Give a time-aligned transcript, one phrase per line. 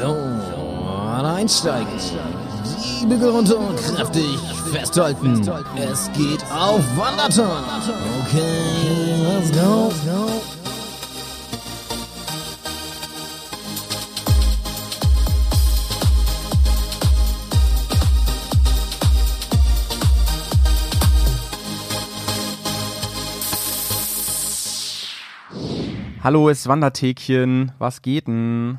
[0.00, 0.16] So,
[1.22, 1.86] einsteigen.
[3.02, 4.38] Die Bügel runter, kräftig
[4.72, 5.46] festhalten.
[5.76, 7.62] Es geht auf Wanderton.
[8.24, 8.46] Okay,
[9.22, 9.92] let's go.
[26.22, 27.72] Hallo, es ist Wanderthekchen.
[27.78, 28.78] Was geht denn?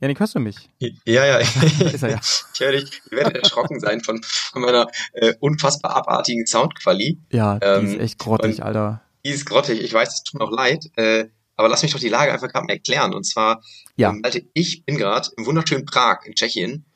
[0.00, 0.56] Janik, hörst du mich?
[0.78, 1.36] Ja, ja.
[1.92, 2.20] Ist er ja.
[2.54, 3.02] Ich höre dich.
[3.10, 7.18] Ihr werdet erschrocken sein von, von meiner äh, unfassbar abartigen Soundqualität.
[7.30, 9.02] Ja, die Ähm, ist echt grottig, Alter.
[9.24, 9.82] Die ist grottig.
[9.82, 10.86] Ich weiß, es tut mir auch leid.
[10.96, 11.26] Äh,
[11.56, 13.12] aber lass mich doch die Lage einfach gerade mal erklären.
[13.12, 13.62] Und zwar,
[13.96, 14.08] Ja.
[14.08, 16.86] ähm, Malte, ich bin gerade im wunderschönen Prag in Tschechien.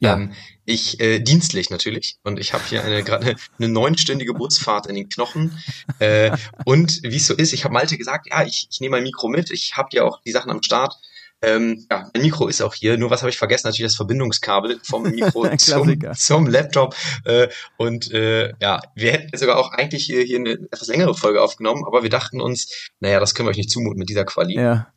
[0.00, 0.14] Ja.
[0.14, 0.32] Ähm,
[0.64, 4.94] ich äh, dienstlich natürlich und ich habe hier eine gerade eine, eine neunstündige Busfahrt in
[4.94, 5.58] den Knochen
[5.98, 6.30] äh,
[6.66, 9.28] und wie es so ist, ich habe Malte gesagt, ja, ich, ich nehme mein Mikro
[9.28, 10.94] mit, ich habe ja auch die Sachen am Start.
[11.40, 13.68] Ähm, ja, mein Mikro ist auch hier, nur was habe ich vergessen?
[13.68, 19.58] Natürlich das Verbindungskabel vom Mikro zum, zum Laptop äh, und äh, ja, wir hätten sogar
[19.58, 23.34] auch eigentlich hier, hier eine etwas längere Folge aufgenommen, aber wir dachten uns, naja, das
[23.34, 24.56] können wir euch nicht zumuten mit dieser Quali.
[24.56, 24.88] Ja.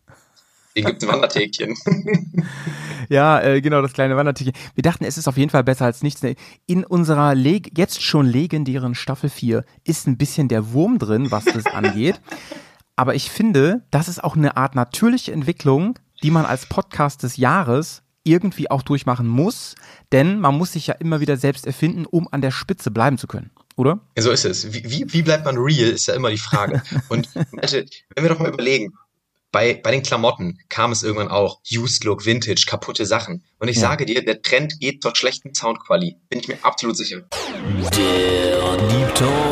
[0.69, 1.75] Deswegen gibt es ein Wandertägchen.
[3.09, 4.53] Ja, äh, genau, das kleine Wanderthekchen.
[4.73, 6.21] Wir dachten, es ist auf jeden Fall besser als nichts.
[6.65, 11.43] In unserer leg jetzt schon legendären Staffel 4 ist ein bisschen der Wurm drin, was
[11.43, 12.21] das angeht.
[12.95, 17.37] Aber ich finde, das ist auch eine Art natürliche Entwicklung, die man als Podcast des
[17.37, 19.75] Jahres irgendwie auch durchmachen muss.
[20.11, 23.27] Denn man muss sich ja immer wieder selbst erfinden, um an der Spitze bleiben zu
[23.27, 23.51] können.
[23.77, 23.99] Oder?
[24.17, 24.73] So ist es.
[24.73, 26.83] Wie, wie, wie bleibt man real, ist ja immer die Frage.
[27.09, 28.93] Und Malte, wenn wir doch mal überlegen,
[29.51, 33.43] bei, bei den Klamotten kam es irgendwann auch Used Look, Vintage, kaputte Sachen.
[33.59, 33.81] Und ich Ja.
[33.89, 36.29] sage dir, der Trend geht zur schlechten Soundqualität.
[36.29, 37.21] Bin ich mir absolut sicher.
[37.97, 39.50] Der Deep Talk.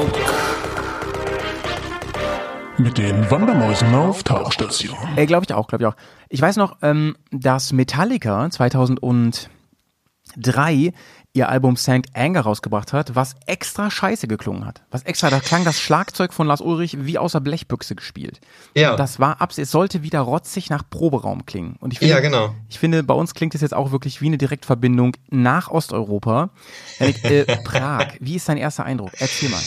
[2.80, 4.96] Mit den Wandermäusen auf Tauchstation.
[5.18, 5.96] Äh, glaube ich auch, glaube ich auch.
[6.30, 10.94] Ich weiß noch, ähm, dass Metallica 2003
[11.34, 14.82] ihr Album Sank Anger rausgebracht hat, was extra scheiße geklungen hat.
[14.92, 18.40] Was extra, da klang das Schlagzeug von Lars Ulrich wie aus der Blechbüchse gespielt.
[18.76, 21.76] Ja, Das war abs, es sollte wieder rotzig nach Proberaum klingen.
[21.82, 22.56] Und ich finde, ja genau.
[22.70, 26.52] ich finde, bei uns klingt es jetzt auch wirklich wie eine Direktverbindung nach Osteuropa.
[27.00, 29.12] Äh, Prag, wie ist dein erster Eindruck?
[29.20, 29.60] Erzähl mal.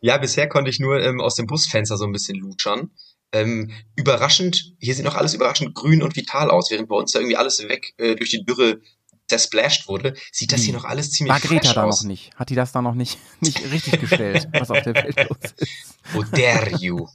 [0.00, 2.90] Ja, bisher konnte ich nur ähm, aus dem Busfenster so ein bisschen lutschern.
[3.32, 7.18] Ähm, überraschend, hier sieht noch alles überraschend grün und vital aus, während bei uns da
[7.18, 8.80] irgendwie alles weg äh, durch die Dürre
[9.28, 12.02] zersplashed wurde, sieht das hier noch alles ziemlich War Greta da aus.
[12.02, 12.30] noch nicht?
[12.36, 15.96] Hat die das da noch nicht, nicht richtig gestellt, was auf der Welt los ist?
[16.14, 17.08] How dare you?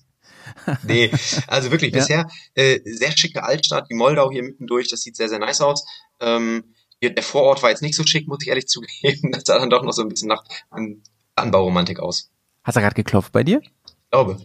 [0.83, 1.09] Nee,
[1.47, 1.99] also wirklich, Ja.
[1.99, 5.85] bisher äh, sehr schicke Altstadt, die Moldau hier mittendurch, das sieht sehr, sehr nice aus.
[6.19, 9.31] Ähm, hier, der Vorort war jetzt nicht so schick, muss ich ehrlich zugeben.
[9.31, 11.01] Das sah dann doch noch so ein bisschen nach an,
[11.35, 12.30] Anbauromantik aus.
[12.63, 13.61] Hast du gerade geklopft bei dir?
[13.61, 14.37] Ich glaube.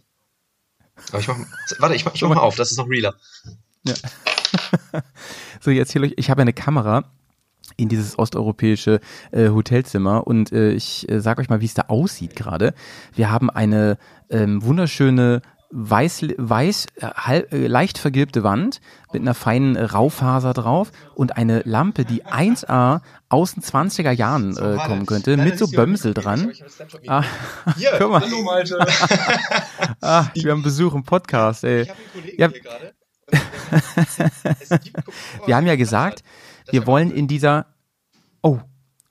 [1.11, 1.37] Aber ich mach,
[1.79, 3.15] warte, ich mach, ich mach mal auf, das ist noch realer.
[5.61, 7.11] So, ich erzähle euch, ich habe eine Kamera
[7.77, 9.01] in dieses osteuropäische
[9.33, 12.75] äh, Hotelzimmer und äh, ich äh, sage euch mal, wie es da aussieht gerade.
[13.15, 13.99] Wir haben eine
[14.31, 18.81] ähm, wunderschöne weiß, weiß äh, halb, äh, leicht vergilbte Wand
[19.13, 24.57] mit einer feinen äh, Raufaser drauf und eine Lampe, die 1A aus den 20er Jahren
[24.57, 26.53] äh, kommen könnte, mit so Bömsel dran.
[27.07, 27.23] Ah,
[27.77, 28.21] Hier, guck mal.
[28.21, 28.79] hallo Malte.
[30.01, 31.83] ah, wir haben Besuch im Podcast, ey.
[31.83, 32.49] Ich habe einen Kollegen Ja.
[32.51, 32.93] hier gerade.
[35.47, 36.23] Wir haben ja gesagt,
[36.71, 37.67] wir wollen in dieser.
[38.41, 38.61] Oh,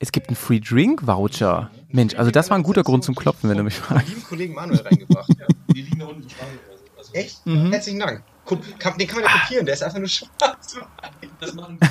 [0.06, 1.72] es gibt einen Free Drink Voucher.
[1.90, 4.08] Mensch, also das war ein guter Grund zum Klopfen, wenn du mich fragst.
[4.08, 5.30] lieben Kollegen Manuel reingebracht.
[5.40, 5.48] Ja.
[5.74, 6.60] Die liegen da unten im.
[7.14, 7.46] Echt?
[7.46, 7.72] Mhm.
[7.72, 8.24] Herzlichen Dank.
[8.46, 10.76] Guck, kann, den kann man ja kopieren, der ist einfach nur schwarz.
[11.40, 11.80] Das machen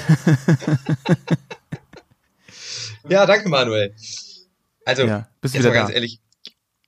[3.08, 3.94] Ja, danke Manuel.
[4.84, 5.94] Also, Ja, bist jetzt wieder mal ganz da.
[5.96, 6.20] ehrlich,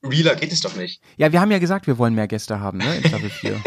[0.03, 1.01] realer geht es doch nicht.
[1.17, 2.97] Ja, wir haben ja gesagt, wir wollen mehr Gäste haben, ne?
[2.97, 3.61] In Staffel 4.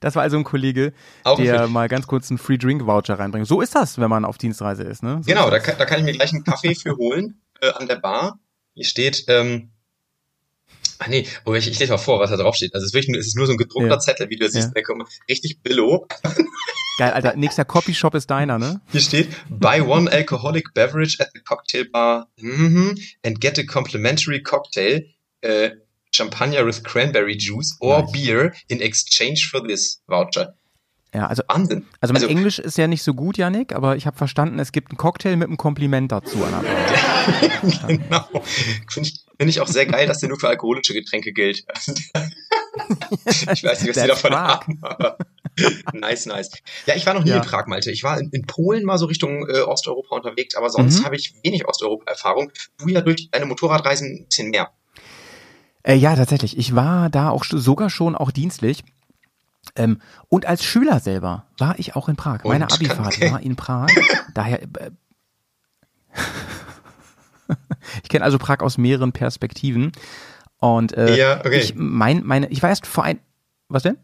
[0.00, 0.92] Das war also ein Kollege,
[1.24, 1.70] Auch der Fisch.
[1.70, 3.46] mal ganz kurz einen Free Drink Voucher reinbringt.
[3.46, 5.20] So ist das, wenn man auf Dienstreise ist, ne?
[5.22, 7.88] So Genau, da kann, da kann ich mir gleich einen Kaffee für holen äh, an
[7.88, 8.38] der Bar.
[8.74, 9.70] Hier steht, ähm,
[10.98, 12.74] ah nee, oh, ich, ich lese mal vor, was da drauf steht.
[12.74, 13.98] Also es ist, wirklich, nur- es ist nur so ein gedruckter Ja.
[13.98, 14.62] Zettel, wie du das Ja.
[14.62, 14.74] siehst.
[15.28, 16.06] Richtig Billo.
[16.98, 17.34] Geil, Alter.
[17.36, 18.80] Nächster Copyshop ist deiner, ne?
[18.92, 24.40] Hier steht, buy one alcoholic beverage at the cocktail bar mhm, and get a complimentary
[24.42, 25.04] cocktail,
[25.40, 25.70] äh,
[26.14, 28.12] Champagner with cranberry juice or Nice.
[28.12, 30.54] beer in exchange for this voucher.
[31.14, 31.86] Ja, also, Wahnsinn.
[32.00, 34.90] also mein Englisch ist ja nicht so gut, Janik, aber ich habe verstanden, es gibt
[34.90, 37.86] einen Cocktail mit einem Kompliment dazu an der Bar.
[37.88, 38.42] genau.
[38.90, 41.64] Finde ich, find ich auch sehr geil, dass der nur für alkoholische Getränke gilt.
[43.26, 44.60] ich weiß nicht, was die davon Prag.
[44.66, 45.16] haben, aber
[45.92, 46.50] nice, nice.
[46.86, 47.36] Ja, ich war noch nie Ja.
[47.36, 47.90] in Prag, Malte.
[47.92, 51.04] Ich war in, in Polen mal so Richtung äh, Osteuropa unterwegs, aber sonst Mhm.
[51.04, 52.50] habe ich wenig Osteuropa-Erfahrung.
[52.78, 54.70] Du ja durch deine Motorradreisen ein bisschen mehr.
[55.84, 56.56] Äh, ja, tatsächlich.
[56.58, 58.82] Ich war da auch sogar schon auch dienstlich.
[59.76, 62.44] Ähm, und als Schüler selber war ich auch in Prag.
[62.44, 62.72] Meine Und?
[62.72, 63.30] Abifahrt Okay.
[63.32, 63.88] war in Prag.
[64.34, 64.62] Daher.
[64.62, 64.68] Äh,
[68.02, 69.92] ich kenne also Prag aus mehreren Perspektiven.
[70.58, 71.58] Und äh, Ja, okay.
[71.60, 73.20] ich mein, meine, ich war erst vor ein.
[73.68, 73.96] Was denn?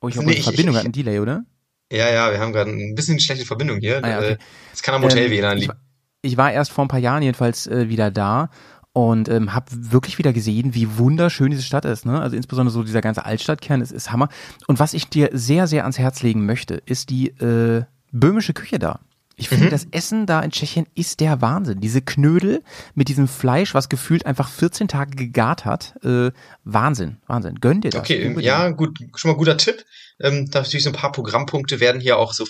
[0.00, 1.44] Oh, ich hoffe, Nee, ich- Verbindung ich- hat einen Delay, oder?
[1.92, 4.02] Ja, ja, wir haben gerade ein bisschen schlechte Verbindung hier.
[4.04, 4.32] Ah, ja, okay.
[4.32, 4.38] Äh,
[4.70, 5.72] Das kann am Hotel Ähm, WLAN ich, liegen.
[5.72, 5.80] war-
[6.22, 8.50] ich war erst vor ein paar Jahren jedenfalls äh, wieder da
[8.92, 12.06] und ähm, habe wirklich wieder gesehen, wie wunderschön diese Stadt ist.
[12.06, 12.20] Ne?
[12.20, 14.28] Also insbesondere so dieser ganze Altstadtkern ist, ist Hammer.
[14.66, 18.78] Und was ich dir sehr, sehr ans Herz legen möchte, ist die äh, böhmische Küche
[18.78, 19.00] da.
[19.36, 19.70] Ich finde, Mhm.
[19.70, 21.80] das Essen da in Tschechien ist der Wahnsinn.
[21.80, 22.62] Diese Knödel
[22.94, 25.94] mit diesem Fleisch, was gefühlt einfach 14 Tage gegart hat.
[26.04, 26.30] Äh,
[26.64, 27.54] Wahnsinn, Wahnsinn.
[27.60, 28.00] Gönn dir das.
[28.00, 28.44] Okay, unbedingt.
[28.44, 29.84] ja, gut, schon mal guter Tipp.
[30.20, 32.44] Ähm, natürlich so ein paar Programmpunkte werden hier auch so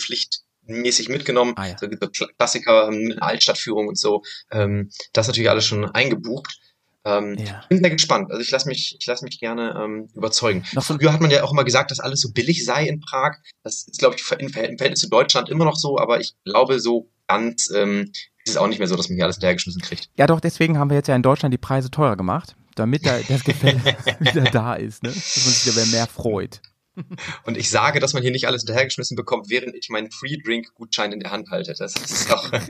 [0.71, 1.53] pflichtmäßig mitgenommen.
[1.57, 1.77] Ah, ja.
[1.79, 4.23] so, so Kla- Klassiker, ähm, eine Altstadtführung und so.
[4.51, 6.59] Ähm, das natürlich alles schon eingebucht.
[7.05, 7.61] Ähm, Ja.
[7.63, 8.31] Ich bin sehr gespannt.
[8.31, 10.65] Also ich lasse mich, ich lasse mich gerne ähm, überzeugen.
[10.73, 13.37] Noch Früher hat man ja auch immer gesagt, dass alles so billig sei in Prag.
[13.63, 16.35] Das ist, glaube ich, im Verhält- im Verhältnis zu Deutschland immer noch so, aber ich
[16.45, 18.11] glaube, so ganz ähm,
[18.45, 20.11] ist es auch nicht mehr so, dass man hier alles hinterhergeschmissen kriegt.
[20.17, 23.19] Ja, doch, deswegen haben wir jetzt ja in Deutschland die Preise teurer gemacht, damit da
[23.29, 23.81] das Gefälle
[24.21, 25.09] wieder da ist, ne?
[25.11, 26.61] Dass man sich wieder mehr freut.
[27.45, 31.21] Und ich sage, dass man hier nicht alles hinterhergeschmissen bekommt, während ich meinen Free-Drink-Gutschein in
[31.21, 31.75] der Hand halte.
[31.79, 32.51] Das ist doch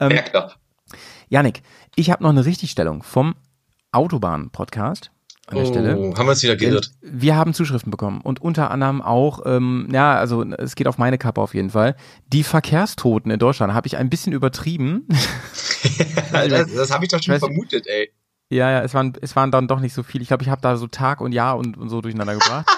[0.00, 0.56] Ähm, merkt doch.
[1.28, 1.62] Janik,
[1.96, 3.34] ich habe noch eine Richtigstellung vom
[3.92, 5.10] Autobahn-Podcast
[5.46, 5.96] an der Stelle.
[5.98, 6.90] Oh, haben wir uns wieder geirrt.
[7.00, 11.18] wir haben Zuschriften bekommen und unter anderem auch, ähm, ja, also es geht auf meine
[11.18, 11.96] Kappe auf jeden Fall.
[12.28, 15.06] Die Verkehrstoten in Deutschland habe ich ein bisschen übertrieben.
[16.32, 18.10] das das habe ich doch schon weiß- vermutet, ey.
[18.52, 20.22] Ja, ja, es waren, es waren dann doch nicht so viel.
[20.22, 22.66] Ich glaube, ich habe da so Tag und Jahr und, und so durcheinander gebracht.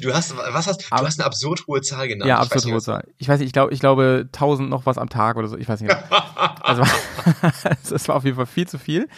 [0.00, 2.26] Du hast, was hast, du hast eine absurd hohe Zahl genannt.
[2.26, 3.06] ja, nicht, hohe Zahl.
[3.18, 5.58] Ich weiß nicht, ich glaube, ich glaube 1000 noch was am Tag oder so.
[5.58, 5.94] Ich weiß nicht.
[6.64, 6.84] Also,
[7.94, 9.08] es war auf jeden Fall viel zu viel.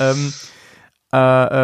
[0.00, 0.32] Ähm,
[1.12, 1.18] äh,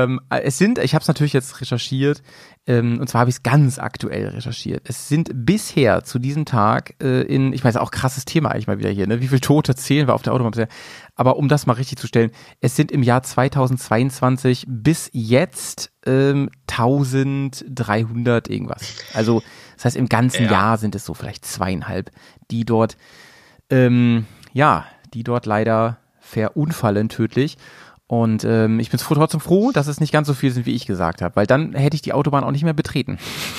[0.04, 2.22] ähm, es sind, ich habe es natürlich jetzt recherchiert,
[2.64, 4.88] ähm, und zwar habe ich es ganz aktuell recherchiert.
[4.88, 8.78] Es sind bisher zu diesem Tag äh, in, ich weiß auch krasses Thema eigentlich mal
[8.78, 9.20] wieder hier, ne?
[9.20, 10.68] Wie viele Tote zählen wir auf der Autobahn bisher?
[11.16, 12.30] Aber um das mal richtig zu stellen,
[12.60, 18.94] es sind im Jahr 2022 bis jetzt ähm, 1300 irgendwas.
[19.12, 19.42] Also
[19.74, 20.52] das heißt im ganzen Ja.
[20.52, 22.10] Jahr sind es so vielleicht zweieinhalb,
[22.50, 22.96] die dort
[23.70, 27.56] ähm, ja, die dort leider verunfallen tödlich.
[28.12, 30.74] Und ähm, ich bin froh, trotzdem froh, dass es nicht ganz so viel sind, wie
[30.74, 33.16] ich gesagt habe, weil dann hätte ich die Autobahn auch nicht mehr betreten.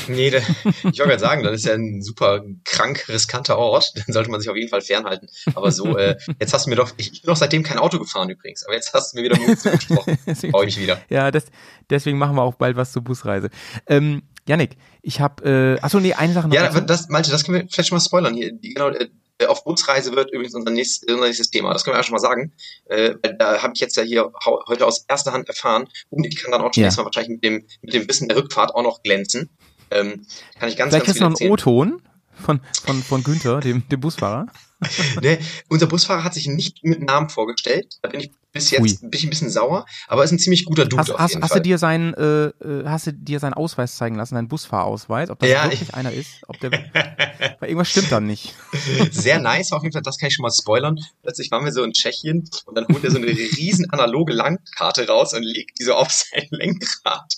[0.08, 3.96] Nee, da, ich wollte gerade sagen, das ist ja ein super krank riskanter Ort.
[3.96, 5.28] Den sollte man sich auf jeden Fall fernhalten.
[5.56, 8.30] Aber so, äh, jetzt hast du mir doch, ich, bin doch seitdem kein Auto gefahren
[8.30, 10.20] übrigens, aber jetzt hast du mir wieder Mut zugesprochen.
[10.52, 11.02] Brauche ich wieder.
[11.10, 11.46] ja, das,
[11.90, 13.50] deswegen machen wir auch bald was zur Busreise.
[13.88, 16.54] Ähm, Yannick, ich habe, äh, achso, nee, eine Sache noch.
[16.54, 16.82] Ja, dazu.
[16.82, 18.52] das, Malte, das können wir vielleicht schon mal spoilern hier.
[18.54, 19.10] Die, genau, äh,
[19.48, 21.74] auf Busreise wird übrigens unser nächstes, unser nächstes Thema.
[21.74, 22.54] Das können wir ja schon mal sagen.
[22.86, 24.32] Äh, da habe ich jetzt ja hier
[24.68, 26.88] heute aus erster Hand erfahren und ich kann dann auch schon Ja.
[26.88, 29.50] nächstes Mal wahrscheinlich mit dem, mit dem Wissen der Rückfahrt auch noch glänzen.
[29.92, 30.26] Ähm,
[30.60, 31.52] kann ich ganz, Vielleicht ganz kriegst du noch einen.
[31.52, 32.02] O-Ton
[32.36, 34.48] von, von, von Günther, dem, dem Busfahrer.
[35.22, 35.40] Nee,
[35.70, 38.00] unser Busfahrer hat sich nicht mit Namen vorgestellt.
[38.02, 39.10] Da bin ich bis jetzt Ui.
[39.10, 41.44] bin ich ein bisschen sauer, aber ist ein ziemlich guter Dude Hast, auf hast, jeden
[41.44, 41.60] hast Fall.
[41.62, 45.40] du dir seinen, äh, äh, hast du dir seinen Ausweis zeigen lassen, deinen Busfahrausweis, ob
[45.40, 46.30] das Ja, wirklich ich- einer ist?
[46.48, 48.54] Ob der, weil irgendwas stimmt dann nicht.
[49.12, 51.00] Sehr nice, auf jeden Fall, das kann ich schon mal spoilern.
[51.24, 55.08] Plötzlich waren wir so in Tschechien und dann holt er so eine riesen analoge Landkarte
[55.08, 57.34] raus und legt die so auf sein Lenkrad,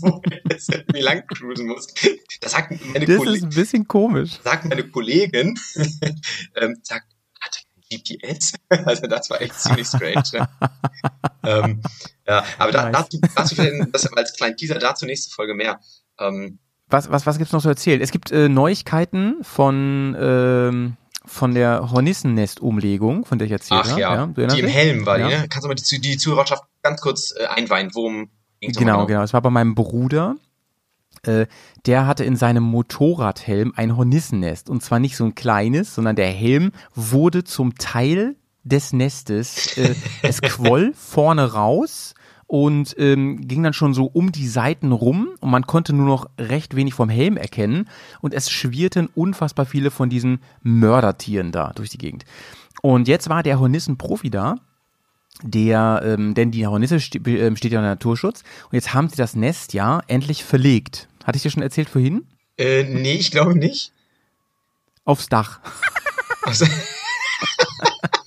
[0.00, 1.86] wo er jetzt irgendwie lang cruisen muss.
[2.40, 4.38] Da sagt meine, Das Kolle ist ein bisschen komisch.
[4.42, 5.58] sagt meine Kollegin,
[6.56, 7.11] ähm, sagt,
[7.96, 8.54] GPS?
[8.86, 10.22] Also das war echt ziemlich strange.
[10.32, 10.48] Ja,
[11.44, 11.82] ähm,
[12.26, 15.80] ja aber da, dazu, dazu vielleicht, das als kleinen Teaser dazu nächste Folge mehr.
[16.18, 16.58] Ähm,
[16.88, 18.00] Was, was, was gibt's noch zu erzählen?
[18.00, 24.00] Es gibt äh, Neuigkeiten von, ähm, von der Hornissennest-Umlegung, von der ich erzählt ach habe.
[24.00, 24.68] ja, du erinnerst die im?
[24.68, 25.28] Helm war Ja.
[25.28, 25.48] die, ne?
[25.48, 28.30] Kannst du mal die, die Zuhörerschaft ganz kurz äh, einweihen, worum
[28.60, 29.22] ging's Genau, nochmal genau.
[29.22, 30.36] Es war bei meinem Bruder.
[31.24, 31.46] Äh,
[31.86, 34.68] der hatte in seinem Motorradhelm ein Hornissennest.
[34.70, 39.76] Und zwar nicht so ein kleines, sondern der Helm wurde zum Teil des Nestes.
[39.76, 42.14] Äh, es quoll vorne raus
[42.46, 46.28] und ähm, ging dann schon so um die Seiten rum und man konnte nur noch
[46.38, 47.88] recht wenig vom Helm erkennen
[48.20, 52.26] und es schwirrten unfassbar viele von diesen Mördertieren da durch die Gegend.
[52.82, 54.56] Und jetzt war der Hornissen-Profi da
[55.42, 59.34] der, ähm, denn die Hornisse ähm, steht ja unter Naturschutz und jetzt haben sie das
[59.34, 61.08] Nest ja endlich verlegt.
[61.24, 62.26] Hatte ich dir schon erzählt vorhin?
[62.58, 63.92] Äh, nee, ich glaube nicht.
[65.04, 65.60] Aufs Dach.
[66.42, 66.66] Also,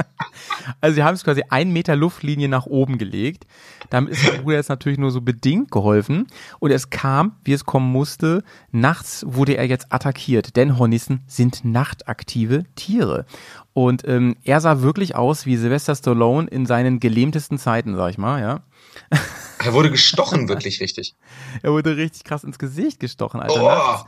[0.86, 3.48] Also sie haben es quasi einen Meter Luftlinie nach oben gelegt.
[3.90, 6.28] Damit ist mein Bruder jetzt natürlich nur so bedingt geholfen.
[6.60, 10.56] Und es kam, wie es kommen musste, nachts wurde er jetzt attackiert.
[10.56, 13.26] Denn Hornissen sind nachtaktive Tiere.
[13.74, 18.20] Und ähm, er sah wirklich aus wie Sylvester Stallone in seinen gelähmtesten Zeiten, sag ich
[18.20, 18.62] mal, ja.
[19.66, 21.16] Er wurde gestochen, wirklich richtig.
[21.64, 24.04] Er wurde richtig krass ins Gesicht gestochen, Alter.
[24.04, 24.08] Oh.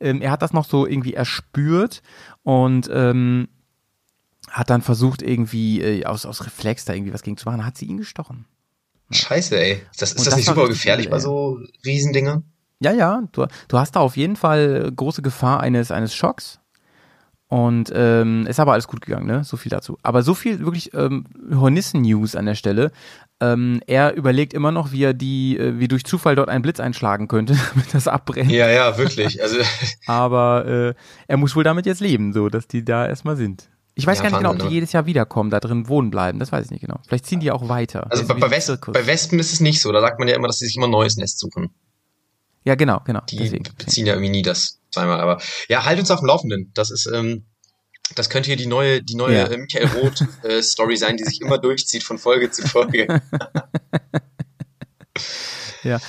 [0.00, 2.02] Ähm, er hat das noch so irgendwie erspürt
[2.42, 3.48] und ähm,
[4.50, 7.76] hat dann versucht, irgendwie äh, aus, aus Reflex da irgendwie was gegen zu machen, hat
[7.76, 8.46] sie ihn gestochen.
[9.10, 9.82] Scheiße, ey.
[9.98, 12.44] Das, ist das, das nicht super gefährlich übel, bei so Riesendingern?
[12.80, 16.60] Ja, ja, du, du hast da auf jeden Fall große Gefahr eines, eines Schocks.
[17.48, 19.42] Und ähm, ist aber alles gut gegangen, ne?
[19.42, 19.96] So viel dazu.
[20.02, 22.92] Aber so viel wirklich ähm, Hornissen-News an der Stelle.
[23.40, 26.78] Ähm, er überlegt immer noch, wie er die, äh, wie durch Zufall dort einen Blitz
[26.78, 28.50] einschlagen könnte, damit das abbrennt.
[28.50, 29.42] Ja, ja, wirklich.
[29.42, 29.56] Also,
[30.06, 30.94] Aber äh,
[31.26, 33.70] er muss wohl damit jetzt leben, so dass die da erstmal sind.
[33.98, 34.70] Ich weiß Ja, gar nicht genau, ob die ne?
[34.70, 36.38] jedes Jahr wiederkommen, da drin wohnen bleiben.
[36.38, 37.00] Das weiß ich nicht genau.
[37.06, 38.10] Vielleicht ziehen die auch weiter.
[38.10, 38.92] also Das bei, bei, Zirkus.
[38.94, 39.90] bei Wespen ist es nicht so.
[39.92, 41.70] Da sagt man ja immer, dass sie sich immer ein neues Nest suchen.
[42.64, 43.20] ja, genau, genau.
[43.28, 43.64] Die Deswegen.
[43.76, 45.20] beziehen ja irgendwie nie das zweimal.
[45.20, 46.70] Aber ja, halt uns auf dem Laufenden.
[46.74, 47.44] Das ist, ähm,
[48.14, 49.46] das könnte hier die neue, die neue Ja.
[49.46, 53.20] äh, Michael Roth äh, Story sein, die sich immer durchzieht von Folge zu Folge.
[55.84, 56.00] Ja.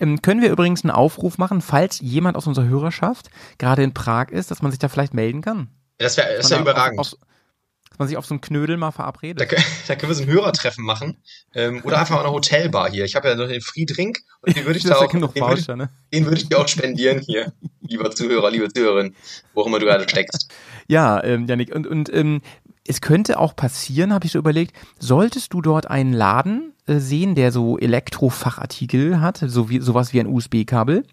[0.00, 4.28] Ähm, können wir übrigens einen Aufruf machen, falls jemand aus unserer Hörerschaft gerade in Prag
[4.30, 5.68] ist, dass man sich da vielleicht melden kann?
[5.98, 6.98] Das wäre das wär da überragend.
[6.98, 7.18] Auf, auf,
[7.90, 9.40] dass man sich auf so einen Knödel mal Da, verabredet.
[9.50, 11.16] kö- da können wir so ein Hörertreffen machen.
[11.54, 13.04] Ähm, oder einfach eine Hotelbar hier.
[13.06, 15.90] Ich habe ja noch den Friedrink und den würde ich da auch, den würde, ne?
[16.12, 17.52] den würde ich dir auch spendieren hier.
[17.80, 19.14] Lieber Zuhörer, liebe Zuhörerin,
[19.54, 20.50] wo auch immer du gerade steckst.
[20.88, 22.42] Ja, ähm, Janik, und, und ähm,
[22.86, 27.34] es könnte auch passieren, habe ich so überlegt, solltest du dort einen Laden äh, sehen,
[27.34, 31.04] der so Elektrofachartikel hat, so wie sowas wie ein USB-Kabel.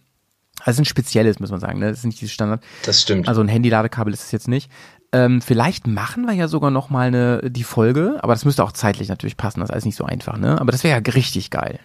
[0.63, 1.89] Also ein spezielles, muss man sagen, ne?
[1.89, 2.63] Das ist nicht dieses Standard.
[2.83, 3.27] Das stimmt.
[3.27, 4.69] Also ein Handy-Ladekabel ist es jetzt nicht.
[5.11, 8.71] Ähm, vielleicht machen wir ja sogar noch mal eine, die Folge, aber das müsste auch
[8.71, 10.59] zeitlich natürlich passen, das ist alles nicht so einfach, ne?
[10.59, 11.79] Aber das wäre ja richtig geil,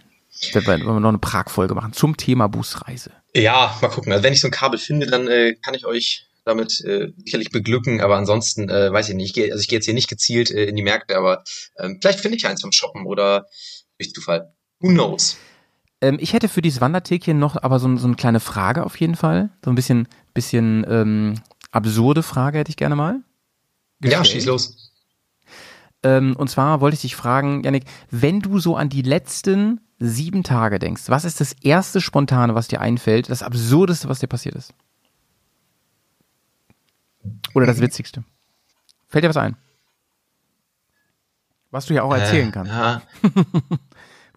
[0.53, 3.11] wenn wir, wenn wir noch eine Prag-Folge machen zum Thema Busreise.
[3.35, 4.11] Ja, mal gucken.
[4.11, 7.51] Also wenn ich so ein Kabel finde, dann äh, kann ich euch damit äh, sicherlich
[7.51, 9.27] beglücken, aber ansonsten äh, weiß ich nicht.
[9.27, 11.43] Ich gehe, also ich gehe jetzt hier nicht gezielt äh, in die Märkte, aber
[11.77, 13.45] ähm, vielleicht finde ich eins vom Shoppen oder
[13.99, 14.53] durch Zufall.
[14.79, 15.37] Who knows?
[16.01, 19.15] Ähm, ich hätte für dieses Wanderthekchen noch aber so, so eine kleine Frage auf jeden
[19.15, 19.49] Fall.
[19.63, 21.35] So ein bisschen, bisschen ähm,
[21.71, 23.21] absurde Frage hätte ich gerne mal.
[24.01, 24.27] Ja, gestellt.
[24.27, 24.91] schieß los.
[26.03, 30.43] Ähm, und zwar wollte ich dich fragen, Janik, wenn du so an die letzten sieben
[30.43, 34.55] Tage denkst, was ist das erste Spontane, was dir einfällt, das Absurdeste, was dir passiert
[34.55, 34.73] ist?
[37.53, 38.23] Oder das Witzigste?
[39.09, 39.57] Fällt dir was ein?
[41.71, 42.71] Was du ja auch erzählen Äh, kannst.
[42.71, 43.01] Ja.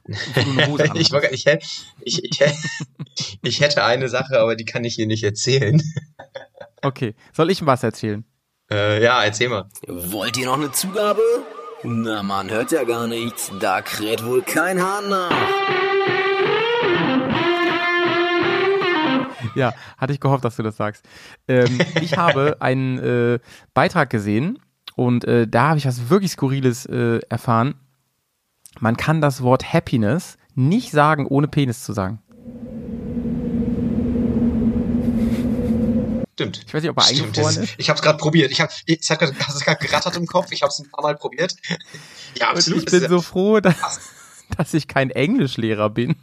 [0.94, 1.66] ich, ich, hätte,
[2.00, 2.56] ich, ich, hätte-
[3.42, 5.82] ich hätte eine Sache, aber die kann ich hier nicht erzählen.
[6.85, 8.25] Okay, soll ich was erzählen?
[8.68, 9.68] Äh, ja, erzähl mal.
[9.87, 11.21] Wollt ihr noch eine Zugabe?
[11.85, 13.52] Na, man hört ja gar nichts.
[13.61, 15.30] Da kräht wohl kein Hahn nach.
[19.54, 21.04] Ja, hatte ich gehofft, dass du das sagst.
[21.47, 23.38] Ähm, ich habe einen äh,
[23.75, 24.59] Beitrag gesehen
[24.97, 27.75] und äh, da habe ich was wirklich Skurriles äh, erfahren.
[28.82, 32.18] Man kann das Wort Happiness nicht sagen, ohne Penis zu sagen.
[36.32, 36.64] Stimmt.
[36.66, 37.74] Ich weiß nicht, ob er Stimmt, eingefroren das, ist.
[37.78, 38.50] ich habe es gerade probiert.
[38.50, 40.50] Ich hab, ich, es hat grad- es gerade gerattert im Kopf.
[40.50, 41.54] Ich habe es ein paar Mal probiert.
[42.34, 42.78] Ja, Und absolut.
[42.80, 44.00] ich Das bin ist- so froh, dass,
[44.56, 46.16] dass ich kein Englischlehrer bin.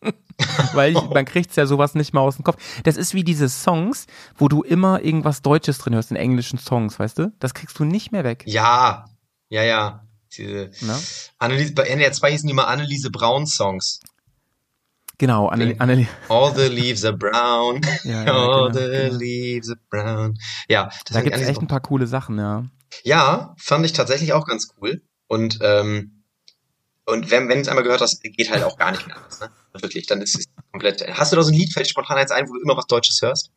[0.72, 2.56] Weil ich, man kriegt's ja sowas nicht mal aus dem Kopf.
[2.82, 6.98] Das ist wie diese Songs, wo du immer irgendwas Deutsches drin hörst in englischen Songs,
[6.98, 7.32] weißt du?
[7.38, 8.42] Das kriegst du nicht mehr weg.
[8.46, 9.04] ja,
[9.50, 10.04] ja, ja.
[10.36, 10.98] Diese Ne?
[11.38, 14.00] Anneliese, bei NDR 2 hießen die mal Anneliese Braun Songs.
[15.18, 17.80] Genau, Anneli, Anneli, All the leaves are brown.
[18.04, 19.18] Ja, ja, All genau, the genau.
[19.18, 20.38] leaves are brown.
[20.68, 22.64] Ja, das da gibt's Anneliese echt ein paar coole Sachen, ja.
[23.04, 25.02] Ja, fand ich tatsächlich auch ganz cool.
[25.28, 26.24] Und, ähm,
[27.06, 29.40] und wenn, wenn du es einmal gehört hast, geht halt auch gar nicht mehr anders,
[29.40, 29.50] ne?
[29.80, 31.06] Wirklich, dann ist es komplett.
[31.16, 32.86] Hast du da so ein Lied, fällt dir spontan eins ein, wo du immer was
[32.86, 33.50] Deutsches hörst?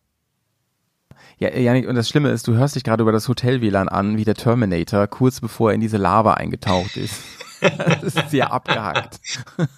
[1.38, 4.24] Ja, Janik, und das Schlimme ist, du hörst dich gerade über das Hotel-WLAN an, wie
[4.24, 7.16] der Terminator, kurz bevor er in diese Lava eingetaucht ist.
[7.62, 9.20] das ist sehr abgehackt.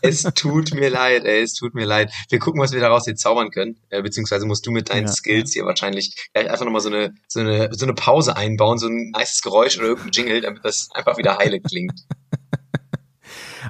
[0.01, 2.11] Es tut mir leid, ey, es tut mir leid.
[2.29, 3.77] Wir gucken, was wir daraus jetzt zaubern können.
[3.89, 7.13] Äh, beziehungsweise musst du mit deinen Ja, Skills hier wahrscheinlich gleich einfach nochmal so eine,
[7.27, 10.89] so eine, so eine Pause einbauen, so ein nices Geräusch oder irgendein Jingle, damit das
[10.93, 11.99] einfach wieder heile klingt.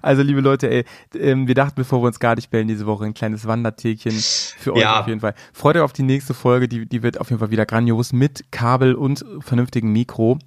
[0.02, 0.86] Also, liebe Leute, ey,
[1.16, 4.74] ähm, wir dachten, bevor wir uns gar nicht bellen, diese Woche ein kleines Wanderthekchen für
[4.74, 5.02] euch Ja.
[5.02, 5.34] auf jeden Fall.
[5.54, 8.52] Freut euch auf die nächste Folge, die, die wird auf jeden Fall wieder grandios mit
[8.52, 10.40] Kabel und vernünftigem Mikro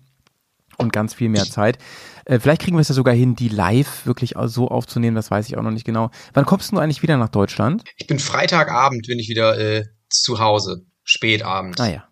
[0.78, 1.78] und ganz viel mehr Zeit.
[2.24, 5.46] Äh, vielleicht kriegen wir es ja sogar hin, die live wirklich so aufzunehmen, das weiß
[5.48, 6.10] ich auch noch nicht genau.
[6.32, 7.84] Wann kommst du eigentlich wieder nach Deutschland?
[7.96, 10.86] Ich bin Freitagabend, bin ich wieder äh, zu Hause.
[11.04, 11.80] Spätabend.
[11.80, 12.08] Ah ja.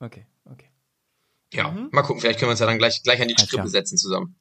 [0.00, 0.70] Okay, okay.
[1.52, 3.98] Ja, mal gucken, vielleicht können wir uns ja dann gleich, gleich an die Strippe setzen
[3.98, 4.36] zusammen.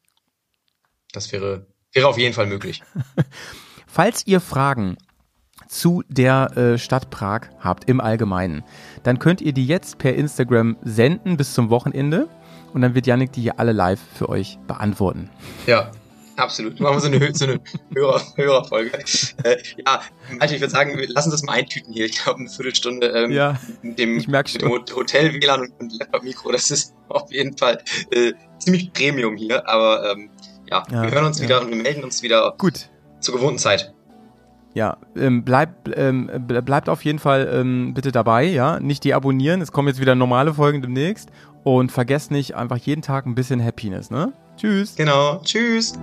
[1.12, 2.84] Das wäre, wäre auf jeden Fall möglich.
[3.88, 4.98] Falls ihr Fragen
[5.68, 8.64] zu der äh, Stadt Prag habt im Allgemeinen,
[9.04, 12.28] dann könnt ihr die jetzt per Instagram senden bis zum Wochenende
[12.74, 15.30] und dann wird Yannick die hier alle live für euch beantworten.
[15.68, 15.92] Ja,
[16.38, 16.80] absolut.
[16.80, 17.60] Machen wir so eine, so eine
[17.94, 18.92] Hörer, Hörerfolge.
[19.44, 20.02] Äh, ja,
[20.40, 22.06] Alter, ich würde sagen, wir lassen das mal eintüten hier.
[22.06, 26.52] Ich glaube, eine Viertelstunde ähm, Ja, mit dem, mit dem Hotel-WLAN und, und Laptop-Mikro.
[26.52, 27.82] Das ist auf jeden Fall
[28.12, 29.68] äh, ziemlich Premium hier.
[29.68, 30.30] Aber ähm,
[30.70, 31.46] ja, Ja, wir hören uns ja.
[31.46, 32.90] wieder und wir melden uns wieder Gut.
[33.20, 33.94] zur gewohnten Zeit.
[34.76, 38.80] Ja, ähm, bleibt, ähm, ble- bleibt auf jeden Fall ähm, bitte dabei, ja.
[38.80, 41.30] Nicht deabonnieren, es kommen jetzt wieder normale Folgen demnächst.
[41.64, 44.32] Und vergesst nicht, einfach jeden Tag ein bisschen Happiness, ne?
[44.58, 44.96] Tschüss.
[44.96, 45.42] Genau.
[45.44, 45.94] Tschüss.